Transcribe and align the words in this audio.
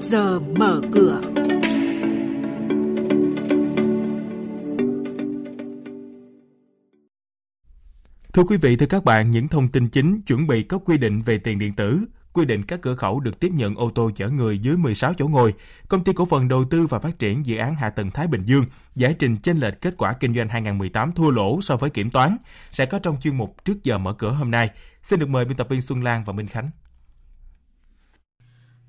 giờ 0.00 0.40
mở 0.40 0.80
cửa. 0.94 1.20
Thưa 8.32 8.42
quý 8.42 8.56
vị, 8.56 8.76
thưa 8.76 8.86
các 8.86 9.04
bạn, 9.04 9.30
những 9.30 9.48
thông 9.48 9.68
tin 9.68 9.88
chính 9.88 10.22
chuẩn 10.22 10.46
bị 10.46 10.62
các 10.62 10.80
quy 10.84 10.98
định 10.98 11.22
về 11.22 11.38
tiền 11.38 11.58
điện 11.58 11.72
tử, 11.74 12.00
quy 12.32 12.44
định 12.44 12.62
các 12.62 12.80
cửa 12.82 12.94
khẩu 12.94 13.20
được 13.20 13.40
tiếp 13.40 13.48
nhận 13.52 13.74
ô 13.74 13.90
tô 13.94 14.10
chở 14.14 14.28
người 14.28 14.58
dưới 14.58 14.76
16 14.76 15.14
chỗ 15.14 15.28
ngồi, 15.28 15.54
công 15.88 16.04
ty 16.04 16.12
cổ 16.12 16.24
phần 16.24 16.48
đầu 16.48 16.64
tư 16.64 16.86
và 16.86 16.98
phát 16.98 17.18
triển 17.18 17.46
dự 17.46 17.56
án 17.56 17.74
hạ 17.74 17.90
tầng 17.90 18.10
Thái 18.10 18.26
Bình 18.26 18.44
Dương 18.44 18.64
giải 18.94 19.14
trình 19.18 19.36
chênh 19.36 19.58
lệch 19.58 19.80
kết 19.80 19.94
quả 19.98 20.12
kinh 20.12 20.34
doanh 20.34 20.48
2018 20.48 21.12
thua 21.12 21.30
lỗ 21.30 21.60
so 21.62 21.76
với 21.76 21.90
kiểm 21.90 22.10
toán 22.10 22.36
sẽ 22.70 22.86
có 22.86 22.98
trong 22.98 23.20
chuyên 23.20 23.36
mục 23.36 23.64
trước 23.64 23.84
giờ 23.84 23.98
mở 23.98 24.12
cửa 24.12 24.30
hôm 24.30 24.50
nay. 24.50 24.70
Xin 25.02 25.20
được 25.20 25.28
mời 25.28 25.44
biên 25.44 25.56
tập 25.56 25.66
viên 25.70 25.82
Xuân 25.82 26.04
Lan 26.04 26.24
và 26.24 26.32
Minh 26.32 26.46
Khánh. 26.46 26.70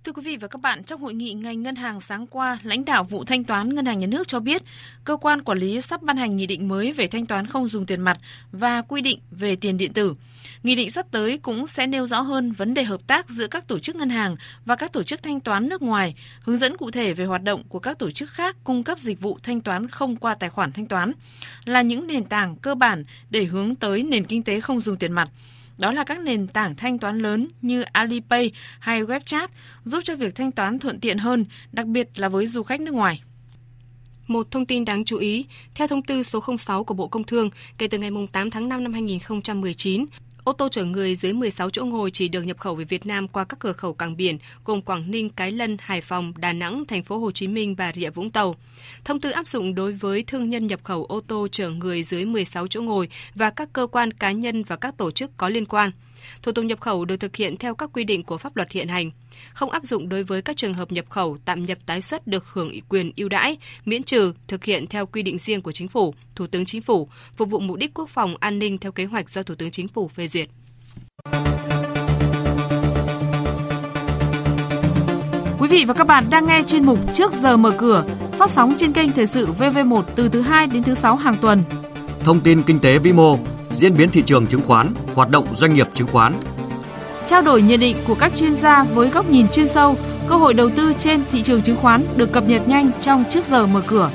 Thưa 0.04 0.12
quý 0.12 0.22
vị 0.26 0.38
và 0.38 0.48
các 0.48 0.62
bạn, 0.62 0.84
trong 0.84 1.02
hội 1.02 1.14
nghị 1.14 1.34
ngành 1.34 1.64
ngân 1.64 1.76
hàng 1.76 2.00
sáng 2.00 2.28
qua, 2.28 2.60
lãnh 2.64 2.86
đạo 2.86 3.04
vụ 3.04 3.24
thanh 3.24 3.44
toán 3.44 3.76
ngân 3.76 3.86
hàng 3.86 4.00
nhà 4.00 4.08
nước 4.08 4.28
cho 4.28 4.40
biết, 4.40 4.62
cơ 5.04 5.18
quan 5.18 5.42
quản 5.42 5.58
lý 5.58 5.82
sắp 5.82 6.02
ban 6.02 6.18
hành 6.18 6.38
nghị 6.38 6.46
định 6.48 6.68
mới 6.68 6.92
về 6.92 7.08
thanh 7.08 7.26
toán 7.26 7.48
không 7.48 7.68
dùng 7.68 7.86
tiền 7.86 8.02
mặt 8.02 8.18
và 8.52 8.82
quy 8.82 9.02
định 9.02 9.20
về 9.32 9.56
tiền 9.56 9.78
điện 9.78 9.94
tử. 9.94 10.16
Nghị 10.64 10.76
định 10.76 10.92
sắp 10.92 11.06
tới 11.12 11.38
cũng 11.38 11.68
sẽ 11.68 11.88
nêu 11.88 12.06
rõ 12.06 12.22
hơn 12.22 12.52
vấn 12.52 12.74
đề 12.74 12.84
hợp 12.84 13.02
tác 13.08 13.30
giữa 13.30 13.48
các 13.48 13.68
tổ 13.68 13.80
chức 13.80 13.96
ngân 13.96 14.10
hàng 14.10 14.36
và 14.66 14.76
các 14.76 14.94
tổ 14.94 15.04
chức 15.04 15.24
thanh 15.24 15.40
toán 15.40 15.70
nước 15.70 15.82
ngoài, 15.82 16.16
hướng 16.42 16.58
dẫn 16.58 16.78
cụ 16.78 16.92
thể 16.92 17.14
về 17.14 17.26
hoạt 17.26 17.44
động 17.44 17.64
của 17.70 17.80
các 17.80 18.00
tổ 18.00 18.12
chức 18.12 18.30
khác 18.30 18.58
cung 18.64 18.84
cấp 18.84 19.00
dịch 19.00 19.20
vụ 19.20 19.40
thanh 19.44 19.62
toán 19.62 19.88
không 19.88 20.16
qua 20.16 20.36
tài 20.36 20.50
khoản 20.50 20.72
thanh 20.72 20.86
toán, 20.86 21.12
là 21.66 21.82
những 21.82 22.08
nền 22.08 22.24
tảng 22.24 22.56
cơ 22.56 22.76
bản 22.76 23.04
để 23.30 23.44
hướng 23.44 23.76
tới 23.76 24.04
nền 24.04 24.26
kinh 24.26 24.44
tế 24.44 24.60
không 24.60 24.82
dùng 24.82 24.98
tiền 24.98 25.12
mặt. 25.12 25.30
Đó 25.82 25.92
là 25.92 26.04
các 26.04 26.20
nền 26.20 26.48
tảng 26.48 26.76
thanh 26.76 27.00
toán 27.00 27.20
lớn 27.20 27.48
như 27.62 27.82
Alipay 27.82 28.52
hay 28.80 29.04
WeChat 29.04 29.48
giúp 29.84 30.00
cho 30.04 30.16
việc 30.16 30.36
thanh 30.36 30.52
toán 30.52 30.80
thuận 30.80 31.00
tiện 31.00 31.18
hơn, 31.18 31.46
đặc 31.72 31.86
biệt 31.86 32.20
là 32.20 32.30
với 32.30 32.46
du 32.46 32.64
khách 32.64 32.82
nước 32.82 32.94
ngoài. 32.94 33.22
Một 34.28 34.52
thông 34.52 34.66
tin 34.66 34.86
đáng 34.86 35.06
chú 35.06 35.18
ý, 35.18 35.46
theo 35.76 35.88
thông 35.88 36.02
tư 36.02 36.24
số 36.24 36.40
06 36.58 36.84
của 36.84 36.94
Bộ 36.94 37.08
Công 37.08 37.24
Thương, 37.24 37.50
kể 37.78 37.88
từ 37.88 37.98
ngày 37.98 38.12
8 38.32 38.50
tháng 38.50 38.70
5 38.70 38.84
năm 38.84 38.94
2019, 38.94 40.06
Ô 40.44 40.54
tô 40.54 40.70
chở 40.70 40.86
người 40.86 41.16
dưới 41.16 41.34
16 41.34 41.70
chỗ 41.70 41.86
ngồi 41.86 42.12
chỉ 42.12 42.28
được 42.28 42.42
nhập 42.42 42.58
khẩu 42.58 42.76
về 42.76 42.84
Việt 42.86 43.06
Nam 43.06 43.28
qua 43.28 43.44
các 43.44 43.60
cửa 43.60 43.74
khẩu 43.74 43.94
cảng 43.94 44.18
biển 44.18 44.38
gồm 44.66 44.82
Quảng 44.82 45.12
Ninh, 45.12 45.30
Cái 45.30 45.52
Lân, 45.52 45.78
Hải 45.80 46.02
Phòng, 46.02 46.34
Đà 46.38 46.54
Nẵng, 46.54 46.86
Thành 46.88 47.04
phố 47.04 47.18
Hồ 47.18 47.32
Chí 47.32 47.48
Minh 47.48 47.76
và 47.76 47.92
Rịa 47.96 48.10
Vũng 48.10 48.32
Tàu. 48.32 48.56
Thông 49.06 49.20
tư 49.20 49.30
áp 49.30 49.48
dụng 49.48 49.76
đối 49.76 49.92
với 49.92 50.24
thương 50.24 50.50
nhân 50.50 50.68
nhập 50.68 50.80
khẩu 50.84 51.06
ô 51.06 51.22
tô 51.28 51.48
chở 51.52 51.70
người 51.70 52.04
dưới 52.04 52.26
16 52.26 52.68
chỗ 52.68 52.82
ngồi 52.82 53.08
và 53.36 53.50
các 53.50 53.70
cơ 53.74 53.88
quan 53.88 54.14
cá 54.14 54.32
nhân 54.32 54.64
và 54.64 54.76
các 54.76 54.98
tổ 54.98 55.12
chức 55.12 55.38
có 55.38 55.50
liên 55.50 55.66
quan. 55.66 55.92
Thủ 56.44 56.52
tục 56.52 56.66
nhập 56.66 56.80
khẩu 56.80 57.06
được 57.06 57.18
thực 57.18 57.36
hiện 57.36 57.58
theo 57.58 57.76
các 57.76 57.90
quy 57.94 58.04
định 58.04 58.24
của 58.24 58.38
pháp 58.38 58.56
luật 58.56 58.72
hiện 58.72 58.88
hành, 58.88 59.12
không 59.54 59.70
áp 59.70 59.86
dụng 59.86 60.10
đối 60.10 60.24
với 60.24 60.42
các 60.42 60.58
trường 60.58 60.74
hợp 60.74 60.92
nhập 60.92 61.06
khẩu 61.10 61.38
tạm 61.46 61.66
nhập 61.66 61.78
tái 61.86 62.02
xuất 62.02 62.28
được 62.28 62.46
hưởng 62.48 62.72
quyền 62.90 63.12
ưu 63.18 63.30
đãi, 63.30 63.58
miễn 63.86 64.04
trừ 64.04 64.34
thực 64.48 64.64
hiện 64.64 64.88
theo 64.88 65.06
quy 65.06 65.24
định 65.24 65.38
riêng 65.38 65.62
của 65.62 65.72
chính 65.72 65.88
phủ, 65.88 66.14
Thủ 66.36 66.48
tướng 66.48 66.66
Chính 66.66 66.82
phủ, 66.82 67.10
phục 67.36 67.50
vụ 67.50 67.60
mục 67.60 67.78
đích 67.78 67.94
quốc 67.94 68.10
phòng 68.10 68.36
an 68.40 68.60
ninh 68.60 68.78
theo 68.78 68.92
kế 68.92 69.06
hoạch 69.06 69.30
do 69.30 69.44
Thủ 69.44 69.56
tướng 69.56 69.72
Chính 69.72 69.88
phủ 69.88 70.08
phê 70.08 70.28
duyệt. 70.28 70.50
Quý 75.60 75.68
vị 75.68 75.86
và 75.86 75.94
các 75.94 76.08
bạn 76.08 76.24
đang 76.30 76.46
nghe 76.46 76.64
chuyên 76.68 76.86
mục 76.86 77.00
Trước 77.14 77.32
giờ 77.32 77.58
mở 77.58 77.72
cửa, 77.78 78.06
phát 78.32 78.50
sóng 78.50 78.76
trên 78.78 78.94
kênh 78.94 79.12
Thời 79.12 79.28
sự 79.28 79.48
VV1 79.60 80.04
từ 80.16 80.30
thứ 80.30 80.42
2 80.42 80.68
đến 80.68 80.84
thứ 80.84 80.94
6 80.94 81.16
hàng 81.16 81.36
tuần. 81.42 81.64
Thông 82.20 82.40
tin 82.40 82.64
kinh 82.64 82.80
tế 82.80 83.00
vĩ 83.00 83.12
mô, 83.14 83.38
diễn 83.74 83.98
biến 83.98 84.10
thị 84.10 84.24
trường 84.26 84.48
chứng 84.48 84.62
khoán, 84.62 84.94
hoạt 85.16 85.30
động 85.30 85.56
doanh 85.56 85.74
nghiệp 85.74 85.88
chứng 85.94 86.08
khoán. 86.08 86.34
Trao 87.26 87.42
đổi 87.42 87.62
nhận 87.62 87.80
định 87.80 87.98
của 88.08 88.16
các 88.16 88.36
chuyên 88.36 88.54
gia 88.54 88.84
với 88.84 89.10
góc 89.10 89.30
nhìn 89.30 89.48
chuyên 89.48 89.68
sâu, 89.68 89.96
cơ 90.28 90.36
hội 90.36 90.54
đầu 90.54 90.70
tư 90.70 90.94
trên 91.00 91.24
thị 91.32 91.42
trường 91.42 91.62
chứng 91.62 91.78
khoán 91.78 92.02
được 92.18 92.32
cập 92.32 92.48
nhật 92.48 92.68
nhanh 92.68 92.92
trong 93.02 93.24
trước 93.30 93.46
giờ 93.46 93.68
mở 93.68 93.82
cửa. 93.88 94.12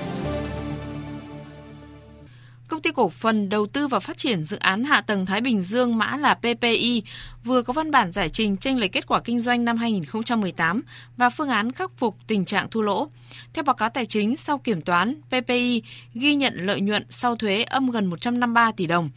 Công 2.69 2.83
ty 2.83 2.91
cổ 2.93 3.09
phần 3.09 3.49
đầu 3.49 3.67
tư 3.67 3.89
và 3.89 4.01
phát 4.01 4.17
triển 4.17 4.43
dự 4.43 4.57
án 4.57 4.85
hạ 4.85 5.01
tầng 5.01 5.27
Thái 5.27 5.41
Bình 5.41 5.63
Dương 5.63 5.99
mã 5.99 6.17
là 6.17 6.35
PPI 6.35 7.03
vừa 7.45 7.63
có 7.63 7.73
văn 7.73 7.91
bản 7.91 8.13
giải 8.13 8.29
trình 8.29 8.57
tranh 8.57 8.79
lệch 8.79 8.93
kết 8.93 9.07
quả 9.07 9.21
kinh 9.21 9.41
doanh 9.41 9.65
năm 9.65 9.77
2018 9.77 10.83
và 11.17 11.31
phương 11.31 11.49
án 11.49 11.73
khắc 11.73 11.91
phục 11.99 12.17
tình 12.27 12.45
trạng 12.45 12.71
thua 12.71 12.83
lỗ. 12.83 13.09
Theo 13.55 13.63
báo 13.63 13.75
cáo 13.75 13.89
tài 13.89 14.07
chính 14.07 14.37
sau 14.37 14.59
kiểm 14.59 14.81
toán, 14.83 15.15
PPI 15.29 15.83
ghi 16.15 16.35
nhận 16.35 16.67
lợi 16.67 16.81
nhuận 16.81 17.07
sau 17.11 17.37
thuế 17.37 17.63
âm 17.63 17.91
gần 17.91 18.07
153 18.07 18.73
tỷ 18.73 18.87
đồng, 18.87 19.11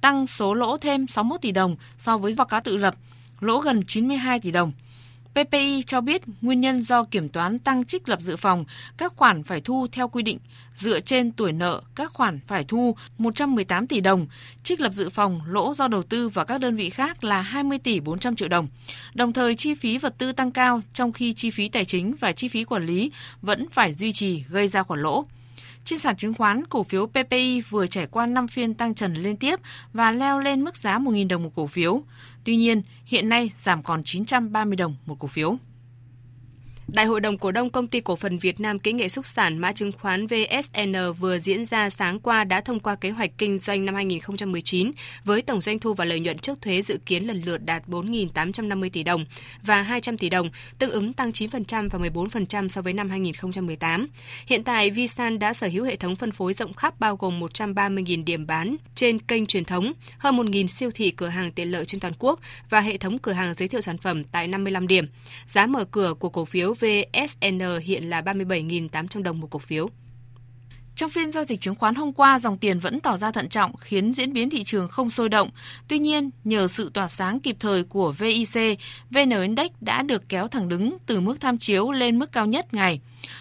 tăng 0.00 0.26
số 0.26 0.54
lỗ 0.54 0.76
thêm 0.76 1.08
61 1.08 1.42
tỷ 1.42 1.52
đồng 1.52 1.76
so 1.98 2.18
với 2.18 2.34
báo 2.36 2.46
cáo 2.46 2.60
tự 2.60 2.76
lập, 2.76 2.94
lỗ 3.40 3.60
gần 3.60 3.82
92 3.86 4.40
tỷ 4.40 4.50
đồng. 4.50 4.72
PPI 5.36 5.82
cho 5.86 6.00
biết 6.00 6.22
nguyên 6.40 6.60
nhân 6.60 6.82
do 6.82 7.04
kiểm 7.04 7.28
toán 7.28 7.58
tăng 7.58 7.84
trích 7.84 8.08
lập 8.08 8.20
dự 8.20 8.36
phòng, 8.36 8.64
các 8.96 9.12
khoản 9.16 9.44
phải 9.44 9.60
thu 9.60 9.86
theo 9.92 10.08
quy 10.08 10.22
định 10.22 10.38
dựa 10.74 11.00
trên 11.00 11.32
tuổi 11.32 11.52
nợ, 11.52 11.80
các 11.94 12.12
khoản 12.12 12.40
phải 12.46 12.64
thu 12.64 12.96
118 13.18 13.86
tỷ 13.86 14.00
đồng, 14.00 14.26
trích 14.62 14.80
lập 14.80 14.92
dự 14.92 15.10
phòng 15.10 15.40
lỗ 15.46 15.74
do 15.74 15.88
đầu 15.88 16.02
tư 16.02 16.28
và 16.28 16.44
các 16.44 16.58
đơn 16.58 16.76
vị 16.76 16.90
khác 16.90 17.24
là 17.24 17.40
20 17.40 17.78
tỷ 17.78 18.00
400 18.00 18.36
triệu 18.36 18.48
đồng. 18.48 18.68
Đồng 19.14 19.32
thời 19.32 19.54
chi 19.54 19.74
phí 19.74 19.98
vật 19.98 20.14
tư 20.18 20.32
tăng 20.32 20.50
cao 20.50 20.80
trong 20.92 21.12
khi 21.12 21.32
chi 21.32 21.50
phí 21.50 21.68
tài 21.68 21.84
chính 21.84 22.14
và 22.20 22.32
chi 22.32 22.48
phí 22.48 22.64
quản 22.64 22.86
lý 22.86 23.10
vẫn 23.42 23.66
phải 23.70 23.92
duy 23.92 24.12
trì 24.12 24.44
gây 24.48 24.68
ra 24.68 24.82
khoản 24.82 25.00
lỗ. 25.00 25.24
Trên 25.86 25.98
sàn 25.98 26.16
chứng 26.16 26.34
khoán, 26.34 26.66
cổ 26.66 26.82
phiếu 26.82 27.06
PPI 27.06 27.60
vừa 27.60 27.86
trải 27.86 28.06
qua 28.06 28.26
5 28.26 28.48
phiên 28.48 28.74
tăng 28.74 28.94
trần 28.94 29.14
liên 29.14 29.36
tiếp 29.36 29.60
và 29.92 30.10
leo 30.10 30.38
lên 30.38 30.64
mức 30.64 30.76
giá 30.76 30.98
1.000 30.98 31.28
đồng 31.28 31.42
một 31.42 31.50
cổ 31.54 31.66
phiếu. 31.66 32.02
Tuy 32.44 32.56
nhiên, 32.56 32.82
hiện 33.04 33.28
nay 33.28 33.50
giảm 33.60 33.82
còn 33.82 34.02
930 34.04 34.76
đồng 34.76 34.96
một 35.06 35.16
cổ 35.18 35.28
phiếu. 35.28 35.56
Đại 36.92 37.06
hội 37.06 37.20
đồng 37.20 37.38
cổ 37.38 37.52
đông 37.52 37.70
công 37.70 37.86
ty 37.86 38.00
cổ 38.00 38.16
phần 38.16 38.38
Việt 38.38 38.60
Nam 38.60 38.78
Kỹ 38.78 38.92
nghệ 38.92 39.08
xúc 39.08 39.26
sản 39.26 39.58
mã 39.58 39.72
chứng 39.72 39.92
khoán 39.92 40.26
VSN 40.26 40.94
vừa 41.18 41.38
diễn 41.38 41.64
ra 41.64 41.90
sáng 41.90 42.20
qua 42.20 42.44
đã 42.44 42.60
thông 42.60 42.80
qua 42.80 42.94
kế 42.94 43.10
hoạch 43.10 43.30
kinh 43.38 43.58
doanh 43.58 43.84
năm 43.84 43.94
2019 43.94 44.90
với 45.24 45.42
tổng 45.42 45.60
doanh 45.60 45.78
thu 45.78 45.94
và 45.94 46.04
lợi 46.04 46.20
nhuận 46.20 46.38
trước 46.38 46.60
thuế 46.62 46.82
dự 46.82 46.98
kiến 47.06 47.26
lần 47.26 47.42
lượt 47.42 47.58
đạt 47.64 47.82
4.850 47.88 48.90
tỷ 48.92 49.02
đồng 49.02 49.24
và 49.62 49.82
200 49.82 50.18
tỷ 50.18 50.28
đồng, 50.28 50.50
tương 50.78 50.90
ứng 50.90 51.12
tăng 51.12 51.30
9% 51.30 51.88
và 51.90 51.98
14% 51.98 52.68
so 52.68 52.82
với 52.82 52.92
năm 52.92 53.10
2018. 53.10 54.08
Hiện 54.46 54.64
tại, 54.64 54.90
Visan 54.90 55.38
đã 55.38 55.52
sở 55.52 55.68
hữu 55.68 55.84
hệ 55.84 55.96
thống 55.96 56.16
phân 56.16 56.32
phối 56.32 56.52
rộng 56.52 56.74
khắp 56.74 57.00
bao 57.00 57.16
gồm 57.16 57.40
130.000 57.40 58.24
điểm 58.24 58.46
bán 58.46 58.76
trên 58.94 59.18
kênh 59.18 59.46
truyền 59.46 59.64
thống, 59.64 59.92
hơn 60.18 60.36
1.000 60.36 60.66
siêu 60.66 60.90
thị 60.94 61.10
cửa 61.10 61.28
hàng 61.28 61.52
tiện 61.52 61.70
lợi 61.70 61.84
trên 61.84 62.00
toàn 62.00 62.14
quốc 62.18 62.40
và 62.70 62.80
hệ 62.80 62.96
thống 62.96 63.18
cửa 63.18 63.32
hàng 63.32 63.54
giới 63.54 63.68
thiệu 63.68 63.80
sản 63.80 63.98
phẩm 63.98 64.24
tại 64.24 64.48
55 64.48 64.86
điểm. 64.86 65.06
Giá 65.46 65.66
mở 65.66 65.84
cửa 65.84 66.14
của 66.14 66.28
cổ 66.28 66.44
phiếu 66.44 66.75
VSN 66.80 67.60
hiện 67.82 68.10
là 68.10 68.20
37.800 68.20 69.22
đồng 69.22 69.40
một 69.40 69.48
cổ 69.50 69.58
phiếu. 69.58 69.88
Trong 70.96 71.10
phiên 71.10 71.30
giao 71.30 71.44
dịch 71.44 71.60
chứng 71.60 71.74
khoán 71.74 71.94
hôm 71.94 72.12
qua, 72.12 72.38
dòng 72.38 72.58
tiền 72.58 72.80
vẫn 72.80 73.00
tỏ 73.00 73.16
ra 73.16 73.30
thận 73.30 73.48
trọng 73.48 73.76
khiến 73.76 74.12
diễn 74.12 74.32
biến 74.32 74.50
thị 74.50 74.64
trường 74.64 74.88
không 74.88 75.10
sôi 75.10 75.28
động. 75.28 75.50
Tuy 75.88 75.98
nhiên, 75.98 76.30
nhờ 76.44 76.68
sự 76.68 76.90
tỏa 76.94 77.08
sáng 77.08 77.40
kịp 77.40 77.56
thời 77.60 77.84
của 77.84 78.12
VIC, 78.12 78.78
VN 79.10 79.30
Index 79.30 79.70
đã 79.80 80.02
được 80.02 80.28
kéo 80.28 80.48
thẳng 80.48 80.68
đứng 80.68 80.96
từ 81.06 81.20
mức 81.20 81.40
tham 81.40 81.58
chiếu 81.58 81.92
lên 81.92 82.18
mức 82.18 82.32
cao 82.32 82.46
nhất 82.46 82.74
ngày. 82.74 83.00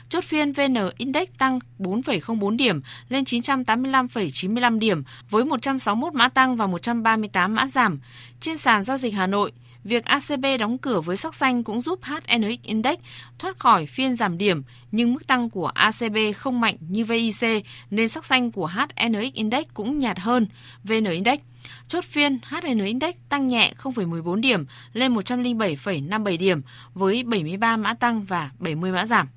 Chốt 0.10 0.24
phiên 0.24 0.54
VN 0.54 0.76
Index 0.98 1.28
tăng 1.38 1.60
4,04 1.80 2.56
điểm 2.56 2.82
lên 3.10 3.24
985,95 3.24 4.80
điểm 4.80 5.04
với 5.30 5.46
161 5.46 6.14
mã 6.14 6.30
tăng 6.30 6.56
và 6.56 6.68
138 6.68 7.56
mã 7.56 7.68
giảm. 7.68 8.00
Trên 8.40 8.58
sàn 8.58 8.84
giao 8.84 8.98
dịch 8.98 9.14
Hà 9.14 9.28
Nội, 9.28 9.52
Việc 9.86 10.06
ACB 10.06 10.46
đóng 10.60 10.78
cửa 10.78 11.02
với 11.02 11.18
sắc 11.18 11.36
xanh 11.36 11.64
cũng 11.64 11.82
giúp 11.82 12.00
HNX 12.04 12.62
Index 12.64 12.98
thoát 13.40 13.60
khỏi 13.60 13.86
phiên 13.86 14.16
giảm 14.16 14.38
điểm, 14.38 14.64
nhưng 14.92 15.14
mức 15.14 15.28
tăng 15.28 15.50
của 15.50 15.68
ACB 15.68 16.18
không 16.36 16.62
mạnh 16.62 16.76
như 16.80 17.06
VIC 17.06 17.66
nên 17.90 18.08
sắc 18.08 18.26
xanh 18.26 18.52
của 18.52 18.68
HNX 18.68 19.34
Index 19.34 19.66
cũng 19.74 20.00
nhạt 20.00 20.20
hơn 20.20 20.48
VN 20.84 21.04
Index. 21.04 21.40
Chốt 21.88 22.04
phiên 22.04 22.40
HN 22.44 22.86
Index 22.86 23.16
tăng 23.30 23.48
nhẹ 23.48 23.74
0,14 23.78 24.36
điểm 24.36 24.66
lên 24.94 25.16
107,57 25.16 26.38
điểm 26.38 26.62
với 26.94 27.24
73 27.24 27.78
mã 27.78 27.94
tăng 27.94 28.24
và 28.24 28.52
70 28.60 28.92
mã 28.92 29.06
giảm. 29.06 29.28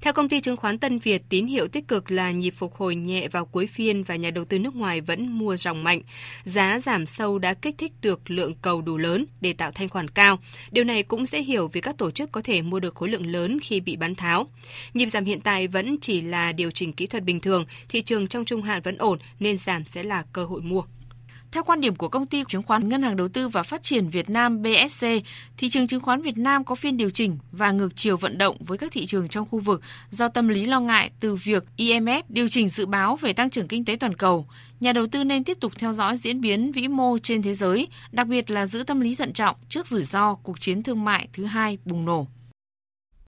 Theo 0.00 0.12
công 0.12 0.28
ty 0.28 0.40
chứng 0.40 0.56
khoán 0.56 0.78
Tân 0.78 0.98
Việt, 0.98 1.22
tín 1.28 1.46
hiệu 1.46 1.68
tích 1.68 1.88
cực 1.88 2.10
là 2.10 2.30
nhịp 2.30 2.50
phục 2.50 2.74
hồi 2.74 2.94
nhẹ 2.94 3.28
vào 3.28 3.46
cuối 3.46 3.66
phiên 3.66 4.04
và 4.04 4.16
nhà 4.16 4.30
đầu 4.30 4.44
tư 4.44 4.58
nước 4.58 4.74
ngoài 4.74 5.00
vẫn 5.00 5.28
mua 5.38 5.56
ròng 5.56 5.84
mạnh. 5.84 6.00
Giá 6.44 6.78
giảm 6.78 7.06
sâu 7.06 7.38
đã 7.38 7.54
kích 7.54 7.74
thích 7.78 7.92
được 8.00 8.30
lượng 8.30 8.54
cầu 8.62 8.82
đủ 8.82 8.96
lớn 8.96 9.26
để 9.40 9.52
tạo 9.52 9.70
thanh 9.70 9.88
khoản 9.88 10.10
cao. 10.10 10.38
Điều 10.70 10.84
này 10.84 11.02
cũng 11.02 11.26
dễ 11.26 11.42
hiểu 11.42 11.68
vì 11.68 11.80
các 11.80 11.98
tổ 11.98 12.10
chức 12.10 12.32
có 12.32 12.40
thể 12.44 12.62
mua 12.62 12.80
được 12.80 12.94
khối 12.94 13.08
lượng 13.08 13.26
lớn 13.26 13.58
khi 13.62 13.80
bị 13.80 13.96
bán 13.96 14.14
tháo. 14.14 14.46
Nhịp 14.94 15.06
giảm 15.06 15.24
hiện 15.24 15.40
tại 15.40 15.68
vẫn 15.68 15.96
chỉ 16.00 16.20
là 16.20 16.52
điều 16.52 16.70
chỉnh 16.70 16.92
kỹ 16.92 17.06
thuật 17.06 17.24
bình 17.24 17.40
thường, 17.40 17.64
thị 17.88 18.02
trường 18.02 18.26
trong 18.26 18.44
trung 18.44 18.62
hạn 18.62 18.82
vẫn 18.82 18.96
ổn 18.96 19.18
nên 19.40 19.58
giảm 19.58 19.84
sẽ 19.86 20.02
là 20.02 20.24
cơ 20.32 20.44
hội 20.44 20.60
mua. 20.60 20.82
Theo 21.52 21.62
quan 21.62 21.80
điểm 21.80 21.96
của 21.96 22.08
công 22.08 22.26
ty 22.26 22.44
chứng 22.48 22.62
khoán 22.62 22.88
Ngân 22.88 23.02
hàng 23.02 23.16
Đầu 23.16 23.28
tư 23.28 23.48
và 23.48 23.62
Phát 23.62 23.82
triển 23.82 24.08
Việt 24.08 24.30
Nam 24.30 24.62
BSC, 24.62 25.06
thị 25.56 25.68
trường 25.68 25.86
chứng 25.86 26.00
khoán 26.00 26.22
Việt 26.22 26.38
Nam 26.38 26.64
có 26.64 26.74
phiên 26.74 26.96
điều 26.96 27.10
chỉnh 27.10 27.38
và 27.52 27.70
ngược 27.70 27.96
chiều 27.96 28.16
vận 28.16 28.38
động 28.38 28.56
với 28.60 28.78
các 28.78 28.92
thị 28.92 29.06
trường 29.06 29.28
trong 29.28 29.48
khu 29.50 29.58
vực 29.58 29.82
do 30.10 30.28
tâm 30.28 30.48
lý 30.48 30.64
lo 30.64 30.80
ngại 30.80 31.10
từ 31.20 31.34
việc 31.34 31.64
IMF 31.76 32.22
điều 32.28 32.48
chỉnh 32.48 32.68
dự 32.68 32.86
báo 32.86 33.16
về 33.16 33.32
tăng 33.32 33.50
trưởng 33.50 33.68
kinh 33.68 33.84
tế 33.84 33.96
toàn 34.00 34.16
cầu. 34.16 34.46
Nhà 34.80 34.92
đầu 34.92 35.06
tư 35.06 35.24
nên 35.24 35.44
tiếp 35.44 35.56
tục 35.60 35.72
theo 35.78 35.92
dõi 35.92 36.16
diễn 36.16 36.40
biến 36.40 36.72
vĩ 36.72 36.88
mô 36.88 37.18
trên 37.18 37.42
thế 37.42 37.54
giới, 37.54 37.88
đặc 38.12 38.26
biệt 38.26 38.50
là 38.50 38.66
giữ 38.66 38.82
tâm 38.82 39.00
lý 39.00 39.14
thận 39.14 39.32
trọng 39.32 39.56
trước 39.68 39.86
rủi 39.86 40.02
ro 40.02 40.34
cuộc 40.34 40.60
chiến 40.60 40.82
thương 40.82 41.04
mại 41.04 41.28
thứ 41.32 41.44
hai 41.44 41.78
bùng 41.84 42.04
nổ. 42.04 42.26